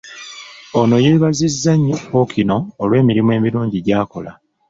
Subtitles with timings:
[0.79, 4.31] Ono yeebazizza nnyo Ppookino olw'emirimu emirungi gy'akola.